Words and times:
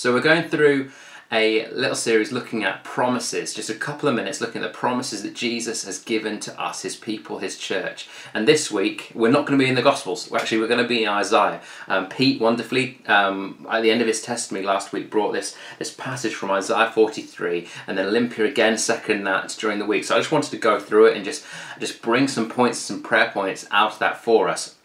So 0.00 0.14
we're 0.14 0.22
going 0.22 0.48
through 0.48 0.92
a 1.30 1.66
little 1.72 1.94
series 1.94 2.32
looking 2.32 2.64
at 2.64 2.84
promises, 2.84 3.52
just 3.52 3.68
a 3.68 3.74
couple 3.74 4.08
of 4.08 4.14
minutes 4.14 4.40
looking 4.40 4.62
at 4.62 4.72
the 4.72 4.78
promises 4.78 5.22
that 5.24 5.34
Jesus 5.34 5.84
has 5.84 5.98
given 5.98 6.40
to 6.40 6.58
us, 6.58 6.80
his 6.80 6.96
people, 6.96 7.40
his 7.40 7.58
church. 7.58 8.08
And 8.32 8.48
this 8.48 8.70
week, 8.70 9.12
we're 9.14 9.30
not 9.30 9.44
going 9.44 9.58
to 9.58 9.62
be 9.62 9.68
in 9.68 9.74
the 9.74 9.82
Gospels. 9.82 10.32
Actually, 10.32 10.60
we're 10.62 10.68
going 10.68 10.82
to 10.82 10.88
be 10.88 11.02
in 11.02 11.08
Isaiah. 11.10 11.60
Um, 11.86 12.08
Pete 12.08 12.40
wonderfully, 12.40 13.02
um, 13.08 13.66
at 13.70 13.82
the 13.82 13.90
end 13.90 14.00
of 14.00 14.06
his 14.06 14.22
testimony 14.22 14.66
last 14.66 14.90
week, 14.94 15.10
brought 15.10 15.34
this, 15.34 15.54
this 15.78 15.92
passage 15.92 16.34
from 16.34 16.50
Isaiah 16.50 16.90
43, 16.90 17.68
and 17.86 17.98
then 17.98 18.06
Olympia 18.06 18.46
again 18.46 18.78
second 18.78 19.24
that 19.24 19.54
during 19.60 19.80
the 19.80 19.84
week. 19.84 20.04
So 20.04 20.14
I 20.14 20.18
just 20.20 20.32
wanted 20.32 20.52
to 20.52 20.56
go 20.56 20.80
through 20.80 21.08
it 21.08 21.16
and 21.16 21.26
just, 21.26 21.44
just 21.78 22.00
bring 22.00 22.26
some 22.26 22.48
points, 22.48 22.78
some 22.78 23.02
prayer 23.02 23.30
points 23.34 23.66
out 23.70 23.92
of 23.92 23.98
that 23.98 24.24
for 24.24 24.48
us. 24.48 24.76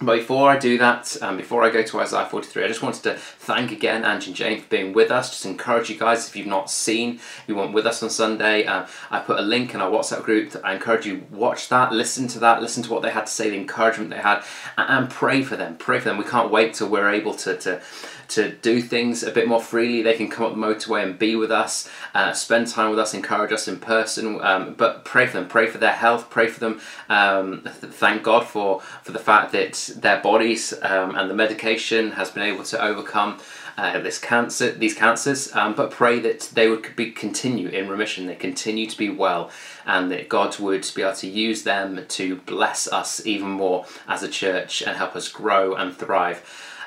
But 0.00 0.18
before 0.18 0.48
I 0.48 0.58
do 0.58 0.78
that, 0.78 1.16
um, 1.22 1.36
before 1.36 1.64
I 1.64 1.70
go 1.70 1.82
to 1.82 2.00
Isaiah 2.00 2.26
43, 2.26 2.64
I 2.64 2.68
just 2.68 2.82
wanted 2.82 3.02
to 3.04 3.18
thank 3.48 3.72
again 3.72 4.04
Angie 4.04 4.26
and 4.26 4.36
Jane 4.36 4.60
for 4.60 4.68
being 4.68 4.92
with 4.92 5.10
us. 5.10 5.30
Just 5.30 5.46
encourage 5.46 5.88
you 5.88 5.98
guys, 5.98 6.28
if 6.28 6.36
you've 6.36 6.46
not 6.46 6.70
seen, 6.70 7.14
if 7.14 7.44
you 7.46 7.56
weren't 7.56 7.72
with 7.72 7.86
us 7.86 8.02
on 8.02 8.10
Sunday, 8.10 8.66
uh, 8.66 8.86
I 9.10 9.20
put 9.20 9.38
a 9.38 9.42
link 9.42 9.72
in 9.72 9.80
our 9.80 9.90
WhatsApp 9.90 10.22
group. 10.22 10.54
I 10.62 10.74
encourage 10.74 11.06
you 11.06 11.26
watch 11.30 11.70
that, 11.70 11.90
listen 11.90 12.28
to 12.28 12.38
that, 12.40 12.60
listen 12.60 12.82
to 12.82 12.92
what 12.92 13.00
they 13.00 13.10
had 13.10 13.24
to 13.24 13.32
say, 13.32 13.48
the 13.48 13.56
encouragement 13.56 14.10
they 14.10 14.18
had, 14.18 14.44
and, 14.76 14.90
and 14.90 15.10
pray 15.10 15.42
for 15.42 15.56
them. 15.56 15.78
Pray 15.78 15.98
for 15.98 16.10
them. 16.10 16.18
We 16.18 16.24
can't 16.24 16.50
wait 16.50 16.74
till 16.74 16.90
we're 16.90 17.08
able 17.08 17.34
to, 17.36 17.56
to 17.56 17.80
to 18.28 18.50
do 18.50 18.80
things 18.80 19.22
a 19.22 19.30
bit 19.30 19.48
more 19.48 19.60
freely. 19.60 20.02
They 20.02 20.14
can 20.14 20.28
come 20.28 20.44
up 20.44 20.52
the 20.52 20.58
motorway 20.58 21.02
and 21.02 21.18
be 21.18 21.34
with 21.34 21.50
us, 21.50 21.88
uh, 22.14 22.32
spend 22.32 22.68
time 22.68 22.90
with 22.90 22.98
us, 22.98 23.14
encourage 23.14 23.52
us 23.52 23.66
in 23.66 23.80
person. 23.80 24.40
Um, 24.42 24.74
but 24.74 25.04
pray 25.04 25.26
for 25.26 25.38
them, 25.38 25.48
pray 25.48 25.66
for 25.66 25.78
their 25.78 25.92
health, 25.92 26.28
pray 26.30 26.46
for 26.48 26.60
them. 26.60 26.80
Um, 27.08 27.62
thank 27.64 28.22
God 28.22 28.46
for 28.46 28.80
for 29.02 29.12
the 29.12 29.18
fact 29.18 29.52
that 29.52 29.90
their 29.96 30.20
bodies 30.20 30.74
um, 30.82 31.16
and 31.16 31.30
the 31.30 31.34
medication 31.34 32.12
has 32.12 32.30
been 32.30 32.42
able 32.42 32.64
to 32.64 32.82
overcome. 32.82 33.37
Uh, 33.76 34.00
this 34.00 34.18
cancer, 34.18 34.72
these 34.72 34.94
cancers, 34.94 35.54
um, 35.54 35.72
but 35.74 35.90
pray 35.90 36.18
that 36.18 36.50
they 36.54 36.68
would 36.68 36.96
be 36.96 37.12
continue 37.12 37.68
in 37.68 37.88
remission, 37.88 38.26
they 38.26 38.34
continue 38.34 38.86
to 38.86 38.98
be 38.98 39.08
well, 39.08 39.50
and 39.86 40.10
that 40.10 40.28
God 40.28 40.58
would 40.58 40.90
be 40.96 41.02
able 41.02 41.14
to 41.14 41.28
use 41.28 41.62
them 41.62 42.04
to 42.08 42.36
bless 42.36 42.88
us 42.88 43.24
even 43.24 43.48
more 43.48 43.86
as 44.08 44.24
a 44.24 44.28
church 44.28 44.82
and 44.82 44.96
help 44.96 45.14
us 45.14 45.28
grow 45.28 45.74
and 45.74 45.96
thrive. 45.96 46.42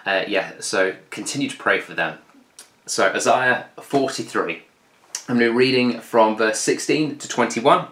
Uh, 0.06 0.24
yeah, 0.28 0.54
so 0.60 0.96
continue 1.10 1.50
to 1.50 1.58
pray 1.58 1.80
for 1.80 1.94
them. 1.94 2.18
So, 2.86 3.08
Isaiah 3.08 3.68
43. 3.80 4.64
I'm 5.30 5.38
going 5.38 5.48
to 5.48 5.54
be 5.54 5.58
reading 5.58 6.02
from 6.02 6.36
verse 6.36 6.60
16 6.60 7.20
to 7.20 7.28
21, 7.28 7.88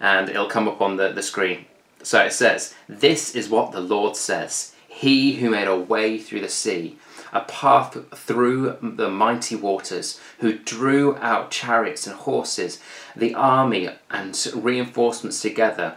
and 0.00 0.28
it'll 0.28 0.48
come 0.48 0.68
up 0.68 0.82
on 0.82 0.96
the, 0.96 1.12
the 1.12 1.22
screen. 1.22 1.64
So 2.02 2.24
it 2.24 2.32
says, 2.32 2.74
This 2.88 3.34
is 3.34 3.48
what 3.48 3.72
the 3.72 3.80
Lord 3.80 4.16
says 4.16 4.74
He 4.88 5.34
who 5.36 5.50
made 5.50 5.68
a 5.68 5.76
way 5.76 6.18
through 6.18 6.40
the 6.40 6.48
sea, 6.48 6.98
a 7.32 7.40
path 7.42 7.96
through 8.14 8.76
the 8.80 9.08
mighty 9.08 9.56
waters, 9.56 10.20
who 10.38 10.58
drew 10.58 11.16
out 11.16 11.50
chariots 11.50 12.06
and 12.06 12.16
horses, 12.16 12.80
the 13.14 13.34
army 13.34 13.88
and 14.10 14.46
reinforcements 14.54 15.40
together 15.40 15.96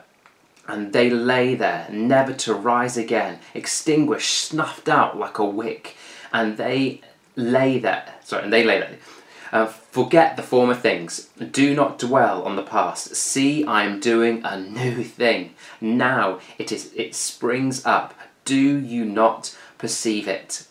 and 0.67 0.93
they 0.93 1.09
lay 1.09 1.55
there, 1.55 1.87
never 1.91 2.33
to 2.33 2.53
rise 2.53 2.95
again, 2.95 3.39
extinguished, 3.53 4.29
snuffed 4.29 4.87
out 4.87 5.17
like 5.17 5.37
a 5.37 5.45
wick, 5.45 5.95
and 6.31 6.57
they 6.57 7.02
lay 7.35 7.79
there. 7.79 8.05
Sorry, 8.23 8.43
and 8.43 8.53
they 8.53 8.63
lay 8.63 8.79
there. 8.79 8.97
Uh, 9.52 9.65
forget 9.65 10.37
the 10.37 10.43
former 10.43 10.73
things. 10.73 11.29
Do 11.52 11.75
not 11.75 11.99
dwell 11.99 12.43
on 12.43 12.55
the 12.55 12.63
past. 12.63 13.15
See, 13.15 13.65
I 13.65 13.83
am 13.83 13.99
doing 13.99 14.41
a 14.45 14.57
new 14.57 15.03
thing. 15.03 15.55
Now 15.81 16.39
it 16.57 16.71
is. 16.71 16.93
It 16.95 17.15
springs 17.15 17.85
up. 17.85 18.13
Do 18.45 18.55
you 18.55 19.03
not 19.03 19.57
perceive 19.77 20.27
it? 20.27 20.65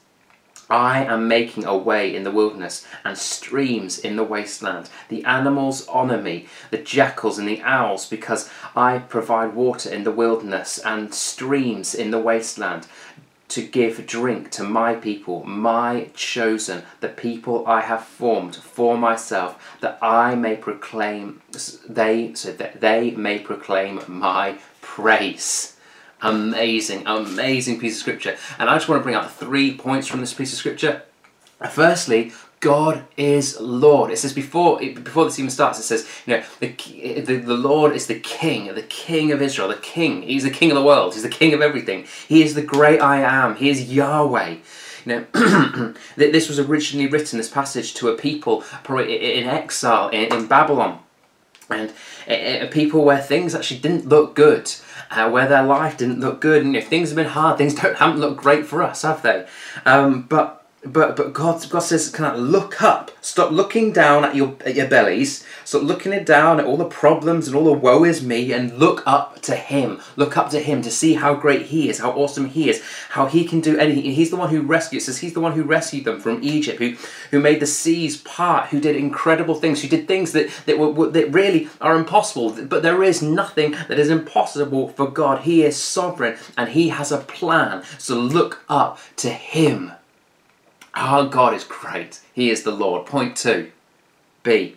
I 0.71 1.05
am 1.05 1.27
making 1.27 1.65
a 1.65 1.77
way 1.77 2.15
in 2.15 2.23
the 2.23 2.31
wilderness 2.31 2.87
and 3.05 3.19
streams 3.19 3.99
in 3.99 4.17
the 4.17 4.25
wasteland. 4.25 4.89
The 5.09 5.25
animals 5.25 5.89
honour 5.89 6.23
me, 6.23 6.47
the 6.71 6.79
jackals 6.79 7.39
and 7.39 7.49
the 7.49 7.61
owls, 7.63 8.07
because 8.07 8.49
I 8.77 8.99
provide 8.99 9.55
water 9.55 9.93
in 9.93 10.05
the 10.05 10.13
wilderness 10.13 10.79
and 10.79 11.13
streams 11.13 11.95
in 11.95 12.13
the 12.13 12.21
wasteland 12.21 12.87
to 13.49 13.63
give 13.63 14.07
drink 14.07 14.51
to 14.53 14.63
my 14.63 14.95
people, 14.95 15.45
my 15.45 16.09
chosen, 16.15 16.85
the 17.01 17.09
people 17.09 17.67
I 17.67 17.81
have 17.81 18.05
formed 18.05 18.55
for 18.55 18.97
myself, 18.97 19.77
that 19.81 19.99
I 20.01 20.37
may 20.37 20.57
proclaim 20.57 21.43
they 21.89 22.33
so 22.35 22.53
that 22.53 22.81
they 22.81 23.11
may 23.11 23.41
proclaim 23.41 24.03
my 24.07 24.59
praise. 24.81 25.77
Amazing, 26.23 27.07
amazing 27.07 27.81
piece 27.81 27.95
of 27.95 28.01
scripture. 28.01 28.37
And 28.59 28.69
I 28.69 28.75
just 28.77 28.89
want 28.89 29.01
to 29.01 29.03
bring 29.03 29.15
out 29.15 29.33
three 29.33 29.77
points 29.77 30.07
from 30.07 30.21
this 30.21 30.35
piece 30.35 30.53
of 30.53 30.59
scripture. 30.59 31.03
Firstly, 31.71 32.33
God 32.61 33.05
is 33.17 33.59
Lord. 33.59 34.11
It 34.11 34.19
says 34.19 34.35
before 34.35 34.79
before 34.79 35.25
this 35.25 35.39
even 35.39 35.51
starts, 35.51 35.79
it 35.79 35.85
says, 35.85 36.07
you 36.27 36.37
know, 36.37 36.45
the, 36.61 36.69
the, 37.21 37.37
the 37.37 37.55
Lord 37.55 37.95
is 37.95 38.07
the 38.07 38.21
King, 38.21 38.75
the 38.75 38.83
King 38.83 39.33
of 39.33 39.41
Israel, 39.41 39.69
the 39.69 39.77
King. 39.77 40.23
He's 40.23 40.45
the 40.45 40.51
King 40.51 40.71
of 40.71 40.77
the 40.77 40.85
world. 40.85 41.15
He's 41.15 41.23
the 41.23 41.31
King 41.31 41.55
of 41.55 41.63
everything. 41.63 42.07
He 42.29 42.43
is 42.43 42.55
the 42.55 42.63
great 42.63 43.01
I 43.01 43.21
am. 43.21 43.57
He 43.57 43.71
is 43.71 43.91
Yahweh. 43.91 44.57
You 45.07 45.27
know, 45.33 45.95
this 46.17 46.49
was 46.49 46.59
originally 46.59 47.09
written, 47.09 47.39
this 47.39 47.49
passage, 47.49 47.95
to 47.95 48.09
a 48.09 48.17
people 48.17 48.63
probably 48.85 49.39
in 49.39 49.47
exile 49.47 50.11
in, 50.11 50.31
in 50.33 50.47
Babylon. 50.47 50.99
And 51.71 51.93
uh, 52.29 52.67
people 52.71 53.05
where 53.05 53.21
things 53.21 53.55
actually 53.55 53.81
didn't 53.81 54.09
look 54.09 54.35
good 54.35 54.71
uh, 55.11 55.29
where 55.29 55.49
their 55.49 55.63
life 55.63 55.97
didn't 55.97 56.21
look 56.21 56.41
good, 56.41 56.65
and 56.65 56.77
if 56.77 56.89
things 56.89 57.11
have 57.11 57.17
been 57.17 57.27
hard, 57.27 57.59
things 57.59 57.75
don't 57.81 57.97
haven't 57.97 58.21
looked 58.21 58.41
great 58.41 58.67
for 58.67 58.83
us, 58.83 59.03
have 59.03 59.23
they? 59.23 59.47
Um, 59.85 60.23
but 60.23 60.60
but 60.85 61.15
but 61.15 61.35
God 61.35 61.69
God 61.69 61.81
says, 61.81 62.09
"Can 62.09 62.25
I 62.25 62.35
look 62.35 62.83
up? 62.83 63.11
Stop 63.21 63.53
looking 63.53 63.93
down 63.93 64.25
at 64.25 64.35
your 64.35 64.57
at 64.65 64.75
your 64.75 64.89
bellies. 64.89 65.45
Stop 65.63 65.83
looking 65.83 66.13
it 66.15 66.25
down 66.25 66.59
at 66.59 66.65
all 66.65 66.79
the 66.79 66.87
problems 66.87 67.47
and 67.47 67.55
all 67.55 67.65
the 67.65 67.73
woe 67.73 68.03
is 68.05 68.25
me, 68.25 68.51
and 68.53 68.79
look 68.79 69.03
up 69.07 69.43
to 69.43 69.57
Him. 69.57 70.01
Look 70.17 70.39
up 70.39 70.49
to 70.51 70.59
Him 70.59 70.81
to 70.81 70.91
see 70.91 71.15
how 71.15 71.35
great 71.35 71.67
He 71.67 71.91
is, 71.91 71.99
how 71.99 72.13
awesome 72.13 72.47
He 72.47 72.71
is, 72.71 72.83
how 73.11 73.27
He 73.27 73.45
can 73.45 73.61
do 73.61 73.77
anything. 73.79 74.05
He's 74.05 74.31
the 74.31 74.37
one 74.37 74.49
who 74.49 74.63
rescued. 74.63 75.03
Says 75.03 75.19
He's 75.19 75.35
the 75.35 75.41
one 75.41 75.53
who 75.53 75.65
rescued 75.65 76.07
them 76.07 76.19
from 76.19 76.43
Egypt, 76.43 76.79
who 76.79 76.97
who 77.31 77.41
made 77.41 77.61
the 77.61 77.67
seas 77.67 78.17
part, 78.17 78.71
who 78.71 78.81
did 78.81 78.97
incredible 78.97 79.57
things, 79.57 79.83
who 79.83 79.89
did 79.89 80.09
things 80.09 80.33
that 80.33 80.49
that 80.65 80.79
were 80.79 81.11
that 81.11 81.31
really 81.31 81.69
are 81.83 81.95
impossible. 81.95 82.57
But 82.65 82.83
there 82.83 83.03
is 83.03 83.21
nothing 83.21 83.73
that 83.89 83.99
is 83.99 84.09
impossible 84.09 84.89
for 84.89 85.11
God. 85.11 85.43
He 85.43 85.63
is 85.63 85.77
sovereign, 85.77 86.39
and 86.57 86.71
He 86.71 86.89
has 86.89 87.13
a 87.13 87.19
plan. 87.19 87.83
So 87.99 88.15
look 88.15 88.65
up 88.71 88.99
to 89.17 89.29
Him. 89.29 89.93
Our 90.95 91.27
God 91.27 91.55
is 91.55 91.65
great. 91.65 92.21
He 92.33 92.51
is 92.51 92.63
the 92.63 92.73
Lord. 92.73 93.07
Point 93.07 93.37
two. 93.37 93.71
B. 94.43 94.77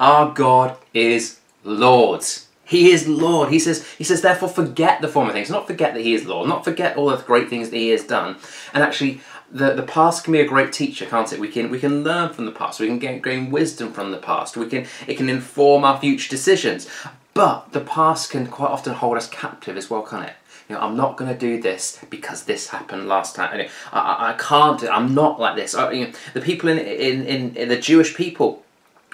Our 0.00 0.32
God 0.32 0.76
is 0.94 1.40
Lord. 1.64 2.24
He 2.64 2.90
is 2.90 3.06
Lord. 3.06 3.50
He 3.50 3.58
says, 3.58 3.86
he 3.98 4.04
says, 4.04 4.22
therefore 4.22 4.48
forget 4.48 5.02
the 5.02 5.08
former 5.08 5.32
things. 5.32 5.50
Not 5.50 5.66
forget 5.66 5.94
that 5.94 6.00
he 6.00 6.14
is 6.14 6.24
Lord. 6.24 6.48
Not 6.48 6.64
forget 6.64 6.96
all 6.96 7.10
the 7.10 7.18
great 7.18 7.50
things 7.50 7.70
that 7.70 7.76
he 7.76 7.90
has 7.90 8.04
done. 8.04 8.36
And 8.72 8.82
actually, 8.82 9.20
the, 9.50 9.74
the 9.74 9.82
past 9.82 10.24
can 10.24 10.32
be 10.32 10.40
a 10.40 10.46
great 10.46 10.72
teacher, 10.72 11.04
can't 11.04 11.30
it? 11.32 11.38
We 11.38 11.48
can 11.48 11.70
we 11.70 11.78
can 11.78 12.02
learn 12.02 12.32
from 12.32 12.46
the 12.46 12.52
past. 12.52 12.80
We 12.80 12.86
can 12.86 12.98
gain, 12.98 13.20
gain 13.20 13.50
wisdom 13.50 13.92
from 13.92 14.10
the 14.10 14.16
past. 14.16 14.56
We 14.56 14.66
can 14.66 14.86
it 15.06 15.16
can 15.16 15.28
inform 15.28 15.84
our 15.84 16.00
future 16.00 16.30
decisions. 16.30 16.88
But 17.34 17.72
the 17.72 17.80
past 17.80 18.30
can 18.30 18.46
quite 18.46 18.70
often 18.70 18.94
hold 18.94 19.16
us 19.16 19.28
captive 19.28 19.76
as 19.76 19.90
well, 19.90 20.02
can't 20.02 20.28
it? 20.28 20.34
You 20.72 20.78
know, 20.78 20.84
I'm 20.84 20.96
not 20.96 21.18
going 21.18 21.30
to 21.30 21.38
do 21.38 21.60
this 21.60 21.98
because 22.08 22.44
this 22.44 22.68
happened 22.68 23.06
last 23.06 23.36
time. 23.36 23.68
I, 23.92 24.00
I, 24.00 24.30
I 24.30 24.32
can't. 24.38 24.82
I'm 24.84 25.14
not 25.14 25.38
like 25.38 25.54
this. 25.54 25.74
I, 25.74 25.92
you 25.92 26.06
know, 26.06 26.12
the 26.32 26.40
people 26.40 26.70
in, 26.70 26.78
in, 26.78 27.26
in, 27.26 27.56
in 27.56 27.68
the 27.68 27.76
Jewish 27.76 28.14
people 28.14 28.61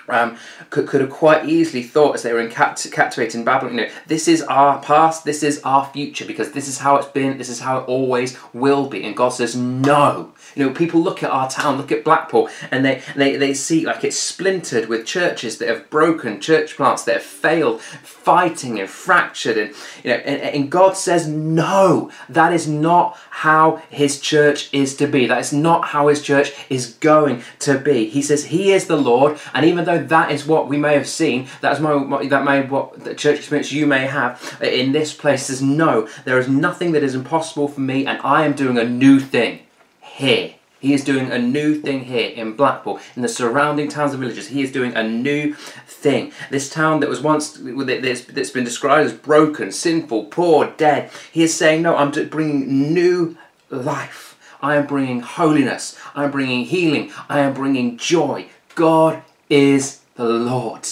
um, 0.09 0.37
could, 0.71 0.87
could 0.87 1.01
have 1.01 1.11
quite 1.11 1.47
easily 1.47 1.83
thought 1.83 2.15
as 2.15 2.23
they 2.23 2.33
were 2.33 2.41
in 2.41 2.51
capt- 2.51 2.91
captivated 2.93 3.37
in 3.37 3.45
Babylon, 3.45 3.77
you 3.77 3.81
know, 3.83 3.91
this 4.07 4.29
is 4.29 4.43
our 4.43 4.81
past, 4.83 5.25
this 5.25 5.43
is 5.43 5.61
our 5.63 5.87
future, 5.87 6.25
because 6.25 6.53
this 6.53 6.69
is 6.69 6.79
how 6.79 6.97
it's 6.97 7.09
been, 7.09 7.39
this 7.39 7.49
is 7.49 7.61
how 7.61 7.79
it 7.79 7.85
always 7.89 8.37
will 8.53 8.89
be. 8.89 9.05
And 9.05 9.17
God 9.17 9.31
says, 9.31 9.57
no. 9.57 10.33
You 10.55 10.67
know, 10.67 10.73
people 10.73 11.01
look 11.01 11.23
at 11.23 11.31
our 11.31 11.49
town, 11.49 11.77
look 11.77 11.93
at 11.93 12.05
Blackpool, 12.05 12.49
and 12.71 12.85
they, 12.85 13.03
they, 13.15 13.37
they 13.37 13.55
see 13.55 13.85
like 13.85 14.05
it's 14.05 14.19
splintered 14.19 14.89
with 14.89 15.07
churches 15.07 15.59
that 15.59 15.69
have 15.69 15.91
broken, 15.91 16.41
church 16.41 16.77
plants 16.77 17.05
that 17.05 17.15
have 17.15 17.23
failed, 17.23 17.81
fighting 17.81 18.81
and 18.81 18.89
fractured. 18.89 19.57
And, 19.57 19.75
you 20.03 20.11
know, 20.11 20.17
and, 20.17 20.41
and 20.43 20.71
God 20.71 20.97
says, 20.97 21.29
no, 21.29 22.11
that 22.29 22.53
is 22.53 22.67
not 22.67 23.17
how 23.31 23.77
His 23.91 24.21
church 24.21 24.73
is 24.73 24.97
to 24.97 25.07
be. 25.07 25.27
That 25.27 25.41
is 25.41 25.53
not 25.53 25.87
how 25.87 26.09
His 26.09 26.23
church 26.23 26.53
is 26.69 26.95
going 26.95 27.43
to 27.61 27.79
be. 27.79 28.09
He 28.09 28.23
says, 28.23 28.47
He 28.47 28.73
is 28.73 28.87
the 28.87 28.97
Lord, 28.97 29.39
and 29.55 29.65
even 29.65 29.85
though 29.85 29.98
that 29.99 30.31
is 30.31 30.47
what 30.47 30.69
we 30.69 30.77
may 30.77 30.95
have 30.95 31.09
seen, 31.09 31.49
that 31.61 31.73
is 31.73 31.81
my, 31.81 32.27
that 32.29 32.45
may 32.45 32.63
what 32.63 33.05
the 33.05 33.15
church 33.15 33.39
experience 33.39 33.73
you 33.73 33.87
may 33.87 34.07
have 34.07 34.59
in 34.63 34.93
this 34.93 35.13
place 35.13 35.47
says, 35.47 35.61
no, 35.61 36.09
there 36.25 36.39
is 36.39 36.49
nothing 36.49 36.93
that 36.93 37.03
is 37.03 37.15
impossible 37.15 37.69
for 37.69 37.81
me, 37.81 38.07
and 38.07 38.21
I 38.23 38.45
am 38.45 38.55
doing 38.55 38.79
a 38.79 38.85
new 38.85 39.21
thing 39.21 39.61
here. 40.01 40.55
He 40.81 40.95
is 40.95 41.03
doing 41.03 41.33
a 41.33 41.39
new 41.39 41.75
thing 41.75 42.05
here 42.05 42.31
in 42.31 42.53
Blackpool, 42.53 43.01
in 43.17 43.23
the 43.23 43.29
surrounding 43.29 43.89
towns 43.89 44.13
and 44.13 44.21
villages. 44.21 44.49
He 44.49 44.63
is 44.63 44.71
doing 44.71 44.95
a 44.95 45.03
new 45.03 45.55
thing. 45.55 46.33
This 46.51 46.71
town 46.71 47.01
that 47.01 47.09
was 47.09 47.21
once 47.21 47.59
that's 47.61 48.51
been 48.51 48.65
described 48.65 49.07
as 49.07 49.13
broken, 49.13 49.73
sinful, 49.73 50.27
poor, 50.27 50.73
dead. 50.77 51.11
He 51.33 51.43
is 51.43 51.53
saying, 51.53 51.83
"No, 51.83 51.97
I'm 51.97 52.13
bringing 52.29 52.95
new 52.95 53.37
life." 53.71 54.37
I 54.61 54.77
am 54.77 54.87
bringing 54.87 55.21
holiness. 55.21 55.97
I 56.15 56.25
am 56.25 56.31
bringing 56.31 56.65
healing. 56.65 57.13
I 57.29 57.41
am 57.41 57.55
bringing 57.55 57.97
joy. 57.97 58.47
God 58.75 59.23
is 59.49 60.01
the 60.15 60.25
Lord. 60.25 60.87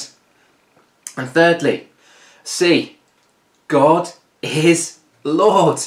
And 1.17 1.29
thirdly, 1.29 1.89
see, 2.45 2.99
God 3.69 4.11
is 4.43 4.99
Lord. 5.25 5.81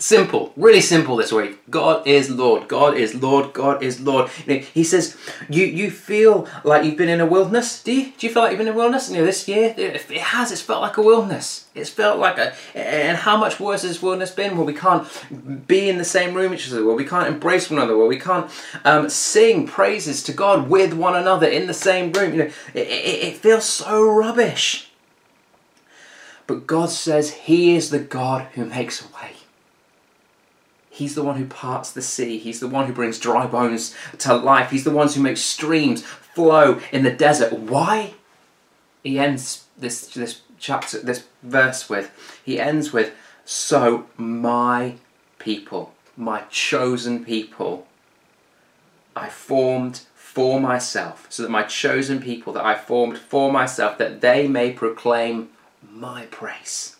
Simple, 0.00 0.54
really 0.56 0.80
simple 0.80 1.16
this 1.16 1.30
week. 1.30 1.58
God 1.68 2.06
is 2.06 2.30
Lord. 2.30 2.68
God 2.68 2.96
is 2.96 3.14
Lord. 3.14 3.52
God 3.52 3.82
is 3.82 4.00
Lord. 4.00 4.30
You 4.46 4.54
know, 4.54 4.60
he 4.72 4.82
says, 4.82 5.14
you 5.50 5.66
you 5.66 5.90
feel 5.90 6.48
like 6.64 6.84
you've 6.84 6.96
been 6.96 7.10
in 7.10 7.20
a 7.20 7.26
wilderness. 7.26 7.82
Do 7.82 7.92
you? 7.92 8.12
Do 8.16 8.26
you 8.26 8.32
feel 8.32 8.42
like 8.42 8.52
you've 8.52 8.58
been 8.58 8.68
in 8.68 8.72
a 8.72 8.76
wilderness? 8.76 9.10
You 9.10 9.18
know, 9.18 9.26
this 9.26 9.46
year 9.46 9.74
it 9.76 10.10
has. 10.12 10.52
It's 10.52 10.62
felt 10.62 10.80
like 10.80 10.96
a 10.96 11.02
wilderness. 11.02 11.66
It's 11.74 11.90
felt 11.90 12.18
like 12.18 12.38
a. 12.38 12.54
And 12.74 13.18
how 13.18 13.36
much 13.36 13.60
worse 13.60 13.82
has 13.82 14.00
wilderness 14.00 14.30
been? 14.30 14.56
Well, 14.56 14.64
we 14.64 14.72
can't 14.72 15.06
be 15.66 15.90
in 15.90 15.98
the 15.98 16.04
same 16.06 16.32
room 16.32 16.54
each 16.54 16.72
other. 16.72 16.82
Well, 16.82 16.96
we 16.96 17.04
can't 17.04 17.28
embrace 17.28 17.68
one 17.68 17.78
another. 17.78 17.94
Well, 17.94 18.08
we 18.08 18.18
can't 18.18 18.50
um, 18.86 19.10
sing 19.10 19.66
praises 19.66 20.22
to 20.22 20.32
God 20.32 20.70
with 20.70 20.94
one 20.94 21.14
another 21.14 21.46
in 21.46 21.66
the 21.66 21.74
same 21.74 22.10
room. 22.12 22.32
You 22.32 22.38
know, 22.38 22.50
it, 22.72 22.88
it, 22.88 23.24
it 23.24 23.36
feels 23.36 23.66
so 23.66 24.02
rubbish. 24.02 24.90
But 26.46 26.66
God 26.66 26.88
says 26.88 27.32
He 27.32 27.76
is 27.76 27.90
the 27.90 27.98
God 27.98 28.46
who 28.54 28.64
makes 28.64 29.04
a 29.04 29.14
way. 29.14 29.32
He's 31.00 31.14
the 31.14 31.22
one 31.22 31.36
who 31.36 31.46
parts 31.46 31.90
the 31.90 32.02
sea. 32.02 32.36
He's 32.36 32.60
the 32.60 32.68
one 32.68 32.86
who 32.86 32.92
brings 32.92 33.18
dry 33.18 33.46
bones 33.46 33.94
to 34.18 34.36
life. 34.36 34.70
He's 34.70 34.84
the 34.84 34.90
one 34.90 35.08
who 35.08 35.22
makes 35.22 35.40
streams 35.40 36.02
flow 36.02 36.78
in 36.92 37.04
the 37.04 37.10
desert. 37.10 37.54
Why? 37.54 38.12
He 39.02 39.18
ends 39.18 39.64
this 39.78 40.08
this 40.08 40.42
chapter, 40.58 41.00
this 41.00 41.24
verse 41.42 41.88
with. 41.88 42.10
He 42.44 42.60
ends 42.60 42.92
with, 42.92 43.14
"So 43.46 44.08
my 44.18 44.96
people, 45.38 45.94
my 46.18 46.42
chosen 46.50 47.24
people, 47.24 47.86
I 49.16 49.30
formed 49.30 50.02
for 50.14 50.60
myself, 50.60 51.26
so 51.30 51.42
that 51.42 51.50
my 51.50 51.62
chosen 51.62 52.20
people 52.20 52.52
that 52.52 52.66
I 52.66 52.74
formed 52.74 53.16
for 53.16 53.50
myself, 53.50 53.96
that 53.96 54.20
they 54.20 54.46
may 54.46 54.70
proclaim 54.70 55.48
my 55.90 56.26
praise." 56.26 56.96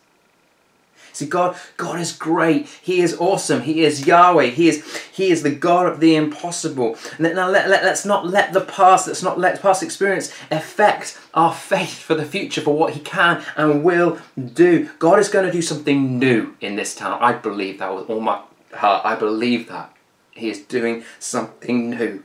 See, 1.12 1.26
God, 1.26 1.56
God 1.76 2.00
is 2.00 2.12
great. 2.12 2.66
He 2.66 3.00
is 3.00 3.16
awesome. 3.18 3.62
He 3.62 3.82
is 3.82 4.06
Yahweh. 4.06 4.46
He 4.46 4.68
is, 4.68 4.84
he 5.12 5.30
is 5.30 5.42
the 5.42 5.50
God 5.50 5.86
of 5.86 6.00
the 6.00 6.16
impossible. 6.16 6.96
Now 7.18 7.48
let, 7.48 7.68
let, 7.68 7.84
let's 7.84 8.04
not 8.04 8.26
let 8.26 8.52
the 8.52 8.60
past, 8.60 9.06
let's 9.06 9.22
not 9.22 9.38
let 9.38 9.60
past 9.60 9.82
experience 9.82 10.32
affect 10.50 11.18
our 11.34 11.52
faith 11.54 11.98
for 11.98 12.14
the 12.14 12.24
future, 12.24 12.60
for 12.60 12.76
what 12.76 12.94
He 12.94 13.00
can 13.00 13.42
and 13.56 13.84
will 13.84 14.18
do. 14.54 14.90
God 14.98 15.18
is 15.18 15.28
going 15.28 15.46
to 15.46 15.52
do 15.52 15.62
something 15.62 16.18
new 16.18 16.54
in 16.60 16.76
this 16.76 16.94
town. 16.94 17.18
I 17.20 17.32
believe 17.32 17.78
that 17.78 17.94
with 17.94 18.10
all 18.10 18.20
my 18.20 18.42
heart. 18.72 19.04
I 19.04 19.16
believe 19.16 19.68
that. 19.68 19.94
He 20.32 20.48
is 20.48 20.60
doing 20.60 21.04
something 21.18 21.90
new. 21.90 22.22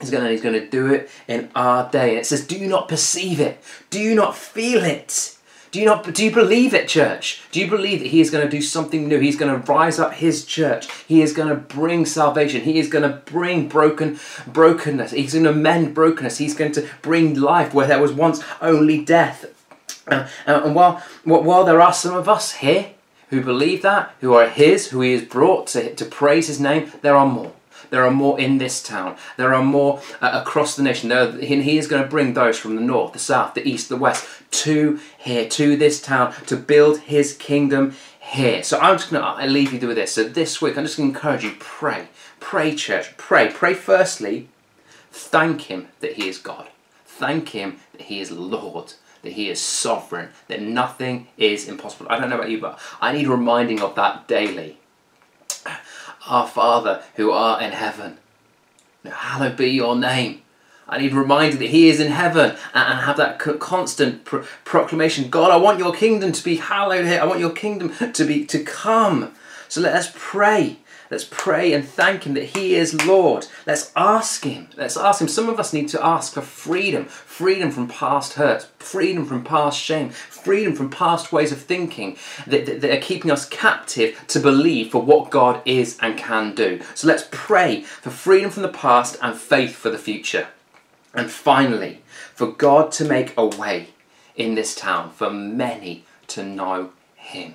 He's 0.00 0.10
going 0.10 0.24
to, 0.24 0.30
he's 0.30 0.42
going 0.42 0.60
to 0.60 0.68
do 0.68 0.92
it 0.92 1.10
in 1.26 1.50
our 1.54 1.90
day. 1.90 2.10
And 2.10 2.18
it 2.18 2.26
says, 2.26 2.46
Do 2.46 2.58
you 2.58 2.66
not 2.66 2.88
perceive 2.88 3.40
it? 3.40 3.62
Do 3.90 4.00
you 4.00 4.14
not 4.14 4.36
feel 4.36 4.84
it? 4.84 5.35
Do 5.70 5.80
you 5.80 5.86
not 5.86 6.14
do 6.14 6.24
you 6.24 6.30
believe 6.30 6.74
it, 6.74 6.88
church? 6.88 7.42
Do 7.50 7.60
you 7.60 7.68
believe 7.68 8.00
that 8.00 8.08
he 8.08 8.20
is 8.20 8.30
going 8.30 8.44
to 8.44 8.50
do 8.50 8.62
something 8.62 9.08
new? 9.08 9.18
He's 9.18 9.36
going 9.36 9.52
to 9.52 9.72
rise 9.72 9.98
up 9.98 10.14
his 10.14 10.44
church. 10.44 10.88
He 11.06 11.22
is 11.22 11.32
going 11.32 11.48
to 11.48 11.56
bring 11.56 12.06
salvation. 12.06 12.62
He 12.62 12.78
is 12.78 12.88
going 12.88 13.02
to 13.02 13.20
bring 13.30 13.68
broken 13.68 14.18
brokenness. 14.46 15.12
He's 15.12 15.34
going 15.34 15.44
to 15.44 15.52
mend 15.52 15.94
brokenness. 15.94 16.38
He's 16.38 16.54
going 16.54 16.72
to 16.72 16.88
bring 17.02 17.34
life 17.34 17.74
where 17.74 17.86
there 17.86 18.00
was 18.00 18.12
once 18.12 18.42
only 18.60 19.04
death. 19.04 19.44
Uh, 20.06 20.28
uh 20.46 20.62
and 20.64 20.74
while 20.74 21.02
while 21.24 21.64
there 21.64 21.80
are 21.80 21.92
some 21.92 22.14
of 22.14 22.28
us 22.28 22.52
here 22.54 22.90
who 23.30 23.42
believe 23.42 23.82
that, 23.82 24.14
who 24.20 24.34
are 24.34 24.48
his, 24.48 24.88
who 24.90 25.00
he 25.00 25.12
has 25.12 25.24
brought 25.24 25.66
to, 25.68 25.94
to 25.94 26.04
praise 26.04 26.46
his 26.46 26.60
name, 26.60 26.92
there 27.02 27.16
are 27.16 27.26
more. 27.26 27.52
There 27.90 28.04
are 28.04 28.10
more 28.10 28.38
in 28.38 28.58
this 28.58 28.82
town. 28.82 29.16
There 29.36 29.54
are 29.54 29.62
more 29.62 30.00
uh, 30.20 30.42
across 30.42 30.76
the 30.76 30.82
nation. 30.82 31.08
There, 31.08 31.32
he 31.32 31.78
is 31.78 31.86
going 31.86 32.02
to 32.02 32.08
bring 32.08 32.34
those 32.34 32.58
from 32.58 32.76
the 32.76 32.82
north, 32.82 33.12
the 33.12 33.18
south, 33.18 33.54
the 33.54 33.66
east, 33.66 33.88
the 33.88 33.96
west 33.96 34.26
to 34.50 35.00
here, 35.18 35.48
to 35.48 35.76
this 35.76 36.00
town, 36.00 36.34
to 36.46 36.56
build 36.56 37.00
his 37.00 37.34
kingdom 37.34 37.94
here. 38.20 38.62
So 38.62 38.78
I'm 38.78 38.96
just 38.96 39.10
going 39.10 39.22
to 39.22 39.46
leave 39.46 39.72
you 39.72 39.86
with 39.86 39.96
this. 39.96 40.12
So 40.12 40.24
this 40.24 40.60
week, 40.60 40.76
I'm 40.76 40.84
just 40.84 40.96
going 40.96 41.12
to 41.12 41.16
encourage 41.16 41.44
you 41.44 41.54
pray. 41.58 42.08
Pray, 42.40 42.74
church. 42.74 43.16
Pray. 43.16 43.50
Pray 43.52 43.74
firstly, 43.74 44.48
thank 45.10 45.62
him 45.62 45.88
that 46.00 46.14
he 46.14 46.28
is 46.28 46.38
God. 46.38 46.68
Thank 47.04 47.50
him 47.50 47.78
that 47.92 48.02
he 48.02 48.20
is 48.20 48.30
Lord 48.30 48.94
that 49.26 49.32
he 49.32 49.50
is 49.50 49.60
sovereign, 49.60 50.28
that 50.48 50.62
nothing 50.62 51.26
is 51.36 51.68
impossible. 51.68 52.06
I 52.08 52.18
don't 52.18 52.30
know 52.30 52.36
about 52.36 52.50
you, 52.50 52.60
but 52.60 52.78
I 53.00 53.12
need 53.12 53.26
reminding 53.26 53.82
of 53.82 53.94
that 53.96 54.28
daily. 54.28 54.78
Our 56.26 56.46
Father 56.46 57.02
who 57.14 57.30
art 57.30 57.62
in 57.62 57.72
heaven, 57.72 58.18
hallowed 59.04 59.56
be 59.56 59.70
your 59.70 59.96
name. 59.96 60.42
I 60.88 60.98
need 60.98 61.14
reminding 61.14 61.58
that 61.58 61.70
He 61.70 61.88
is 61.88 62.00
in 62.00 62.12
heaven 62.12 62.56
and 62.72 63.00
have 63.00 63.16
that 63.16 63.38
constant 63.38 64.24
pro- 64.24 64.44
proclamation. 64.64 65.30
God, 65.30 65.50
I 65.50 65.56
want 65.56 65.78
Your 65.78 65.92
kingdom 65.92 66.32
to 66.32 66.44
be 66.44 66.56
hallowed 66.56 67.06
here. 67.06 67.20
I 67.20 67.24
want 67.26 67.40
Your 67.40 67.50
kingdom 67.50 67.92
to 68.12 68.24
be 68.24 68.44
to 68.46 68.62
come. 68.62 69.32
So 69.68 69.80
let 69.80 69.94
us 69.94 70.12
pray 70.14 70.78
Let's 71.10 71.26
pray 71.30 71.72
and 71.72 71.86
thank 71.86 72.24
Him 72.24 72.34
that 72.34 72.44
He 72.44 72.74
is 72.74 73.06
Lord. 73.06 73.46
Let's 73.66 73.92
ask 73.94 74.44
Him. 74.44 74.68
Let's 74.76 74.96
ask 74.96 75.20
Him. 75.20 75.28
Some 75.28 75.48
of 75.48 75.60
us 75.60 75.72
need 75.72 75.88
to 75.88 76.04
ask 76.04 76.34
for 76.34 76.40
freedom 76.40 77.06
freedom 77.06 77.70
from 77.70 77.86
past 77.86 78.34
hurt, 78.34 78.62
freedom 78.78 79.26
from 79.26 79.44
past 79.44 79.78
shame, 79.78 80.08
freedom 80.10 80.74
from 80.74 80.90
past 80.90 81.32
ways 81.32 81.52
of 81.52 81.60
thinking 81.60 82.16
that, 82.46 82.66
that, 82.66 82.80
that, 82.80 82.90
are 82.90 83.00
keeping 83.00 83.30
us 83.30 83.46
captive 83.48 84.24
to 84.28 84.40
believe 84.40 84.90
for 84.90 85.02
what 85.02 85.30
God 85.30 85.60
is 85.66 85.98
and 86.00 86.16
can 86.16 86.54
do. 86.54 86.80
So 86.94 87.06
let's 87.06 87.28
pray 87.30 87.82
for 87.82 88.10
freedom 88.10 88.50
from 88.50 88.62
the 88.62 88.68
past 88.68 89.18
and 89.20 89.36
faith 89.36 89.76
for 89.76 89.90
the 89.90 89.98
future. 89.98 90.48
And 91.14 91.30
finally, 91.30 92.02
for 92.34 92.46
God 92.46 92.92
to 92.92 93.04
make 93.04 93.34
a 93.36 93.46
way 93.46 93.88
in 94.34 94.54
this 94.54 94.74
town 94.74 95.10
for 95.10 95.30
many 95.30 96.04
to 96.28 96.42
know 96.42 96.90
Him. 97.14 97.54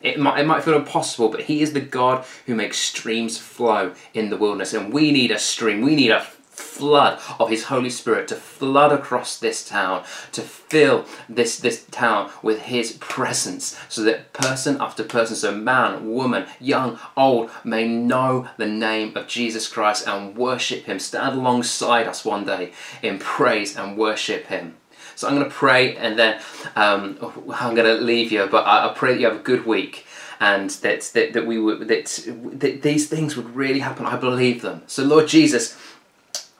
It 0.00 0.18
might, 0.18 0.40
it 0.40 0.46
might 0.46 0.62
feel 0.62 0.76
impossible, 0.76 1.28
but 1.28 1.42
He 1.42 1.62
is 1.62 1.72
the 1.72 1.80
God 1.80 2.24
who 2.46 2.54
makes 2.54 2.78
streams 2.78 3.38
flow 3.38 3.94
in 4.14 4.30
the 4.30 4.36
wilderness. 4.36 4.74
And 4.74 4.92
we 4.92 5.10
need 5.10 5.30
a 5.30 5.38
stream, 5.38 5.82
we 5.82 5.96
need 5.96 6.10
a 6.10 6.26
flood 6.58 7.20
of 7.38 7.50
His 7.50 7.64
Holy 7.64 7.90
Spirit 7.90 8.28
to 8.28 8.36
flood 8.36 8.92
across 8.92 9.38
this 9.38 9.66
town, 9.66 10.04
to 10.32 10.42
fill 10.42 11.06
this, 11.28 11.58
this 11.58 11.84
town 11.86 12.30
with 12.42 12.60
His 12.62 12.92
presence, 12.92 13.78
so 13.88 14.02
that 14.02 14.32
person 14.32 14.76
after 14.80 15.04
person, 15.04 15.36
so 15.36 15.54
man, 15.54 16.10
woman, 16.10 16.46
young, 16.60 16.98
old, 17.16 17.50
may 17.64 17.86
know 17.88 18.48
the 18.56 18.66
name 18.66 19.16
of 19.16 19.26
Jesus 19.26 19.68
Christ 19.68 20.06
and 20.06 20.36
worship 20.36 20.84
Him, 20.84 20.98
stand 20.98 21.38
alongside 21.38 22.06
us 22.06 22.24
one 22.24 22.44
day 22.44 22.72
in 23.02 23.18
praise 23.18 23.76
and 23.76 23.96
worship 23.96 24.46
Him. 24.46 24.76
So 25.14 25.28
I'm 25.28 25.34
going 25.34 25.48
to 25.48 25.54
pray 25.54 25.96
and 25.96 26.18
then 26.18 26.40
um, 26.76 27.18
I'm 27.54 27.74
going 27.74 27.86
to 27.86 28.02
leave 28.02 28.32
you, 28.32 28.46
but 28.46 28.64
I, 28.66 28.88
I 28.88 28.94
pray 28.94 29.12
that 29.12 29.20
you 29.20 29.26
have 29.26 29.36
a 29.36 29.42
good 29.42 29.66
week 29.66 30.06
and 30.40 30.70
that, 30.70 31.02
that, 31.14 31.32
that 31.32 31.46
we 31.46 31.58
would 31.58 31.88
that, 31.88 32.24
that 32.60 32.82
these 32.82 33.08
things 33.08 33.36
would 33.36 33.54
really 33.56 33.80
happen. 33.80 34.06
I 34.06 34.16
believe 34.16 34.62
them. 34.62 34.82
So 34.86 35.02
Lord 35.04 35.28
Jesus, 35.28 35.76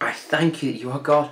I 0.01 0.13
thank 0.13 0.63
you 0.63 0.73
that 0.73 0.79
you 0.79 0.91
are 0.91 0.99
God. 0.99 1.31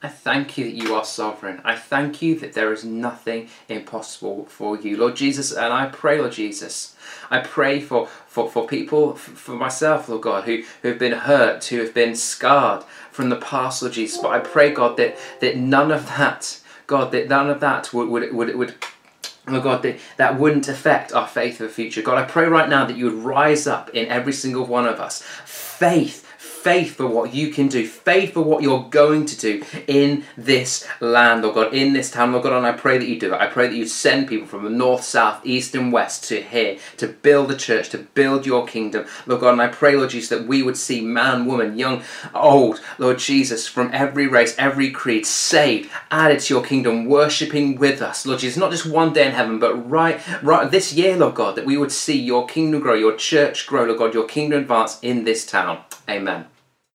I 0.00 0.06
thank 0.06 0.56
you 0.56 0.64
that 0.64 0.76
you 0.76 0.94
are 0.94 1.04
sovereign. 1.04 1.60
I 1.64 1.74
thank 1.74 2.22
you 2.22 2.38
that 2.38 2.52
there 2.52 2.72
is 2.72 2.84
nothing 2.84 3.48
impossible 3.68 4.44
for 4.44 4.78
you, 4.78 4.96
Lord 4.96 5.16
Jesus. 5.16 5.50
And 5.50 5.72
I 5.72 5.86
pray, 5.86 6.20
Lord 6.20 6.32
Jesus, 6.32 6.94
I 7.30 7.40
pray 7.40 7.80
for, 7.80 8.06
for, 8.06 8.48
for 8.48 8.64
people, 8.64 9.14
for 9.16 9.56
myself, 9.56 10.08
Lord 10.08 10.22
God, 10.22 10.44
who, 10.44 10.62
who 10.82 10.88
have 10.88 11.00
been 11.00 11.12
hurt, 11.12 11.64
who 11.64 11.80
have 11.80 11.94
been 11.94 12.14
scarred 12.14 12.84
from 13.10 13.28
the 13.28 13.36
past, 13.36 13.82
Lord 13.82 13.94
Jesus. 13.94 14.18
But 14.18 14.30
I 14.30 14.38
pray, 14.38 14.72
God, 14.72 14.96
that, 14.98 15.16
that 15.40 15.56
none 15.56 15.90
of 15.90 16.06
that, 16.06 16.60
God, 16.86 17.10
that 17.10 17.28
none 17.28 17.50
of 17.50 17.58
that 17.58 17.92
would, 17.92 18.08
would, 18.08 18.32
would, 18.32 18.54
would 18.54 18.74
Oh 19.50 19.62
God, 19.62 19.82
that, 19.82 19.98
that 20.18 20.38
wouldn't 20.38 20.68
affect 20.68 21.12
our 21.14 21.26
faith 21.26 21.58
of 21.60 21.68
the 21.68 21.72
future. 21.72 22.02
God, 22.02 22.18
I 22.18 22.24
pray 22.24 22.44
right 22.46 22.68
now 22.68 22.84
that 22.84 22.98
you 22.98 23.06
would 23.06 23.24
rise 23.24 23.66
up 23.66 23.88
in 23.90 24.06
every 24.08 24.34
single 24.34 24.66
one 24.66 24.86
of 24.86 25.00
us. 25.00 25.22
Faith 25.22 26.27
faith 26.62 26.96
for 26.96 27.06
what 27.06 27.32
you 27.32 27.52
can 27.52 27.68
do, 27.68 27.86
faith 27.86 28.34
for 28.34 28.42
what 28.42 28.62
you're 28.62 28.88
going 28.90 29.24
to 29.26 29.38
do 29.38 29.64
in 29.86 30.24
this 30.36 30.86
land, 31.00 31.42
Lord 31.42 31.54
God, 31.54 31.74
in 31.74 31.92
this 31.92 32.10
town, 32.10 32.32
Lord 32.32 32.44
God, 32.44 32.52
and 32.52 32.66
I 32.66 32.72
pray 32.72 32.98
that 32.98 33.08
you 33.08 33.18
do 33.18 33.30
that. 33.30 33.40
I 33.40 33.46
pray 33.46 33.68
that 33.68 33.76
you 33.76 33.86
send 33.86 34.28
people 34.28 34.46
from 34.46 34.64
the 34.64 34.70
north, 34.70 35.04
south, 35.04 35.44
east, 35.44 35.74
and 35.74 35.92
west 35.92 36.24
to 36.24 36.42
here 36.42 36.78
to 36.96 37.06
build 37.06 37.48
the 37.48 37.56
church, 37.56 37.90
to 37.90 37.98
build 37.98 38.44
your 38.44 38.66
kingdom, 38.66 39.06
Lord 39.26 39.40
God, 39.40 39.52
and 39.52 39.62
I 39.62 39.68
pray, 39.68 39.96
Lord 39.96 40.10
Jesus, 40.10 40.30
that 40.30 40.46
we 40.46 40.62
would 40.62 40.76
see 40.76 41.00
man, 41.00 41.46
woman, 41.46 41.78
young, 41.78 42.02
old, 42.34 42.80
Lord 42.98 43.18
Jesus, 43.18 43.68
from 43.68 43.90
every 43.92 44.26
race, 44.26 44.54
every 44.58 44.90
creed, 44.90 45.26
saved, 45.26 45.90
added 46.10 46.40
to 46.40 46.54
your 46.54 46.64
kingdom, 46.64 47.06
worshipping 47.06 47.76
with 47.76 48.02
us, 48.02 48.26
Lord 48.26 48.40
Jesus, 48.40 48.58
not 48.58 48.72
just 48.72 48.86
one 48.86 49.12
day 49.12 49.26
in 49.26 49.32
heaven, 49.32 49.58
but 49.58 49.74
right, 49.88 50.20
right 50.42 50.70
this 50.70 50.92
year, 50.92 51.16
Lord 51.16 51.34
God, 51.34 51.56
that 51.56 51.66
we 51.66 51.76
would 51.76 51.92
see 51.92 52.18
your 52.20 52.46
kingdom 52.46 52.80
grow, 52.80 52.94
your 52.94 53.16
church 53.16 53.66
grow, 53.66 53.84
Lord 53.84 53.98
God, 53.98 54.14
your 54.14 54.26
kingdom 54.26 54.60
advance 54.60 54.98
in 55.02 55.24
this 55.24 55.46
town. 55.46 55.82
Amen. 56.08 56.46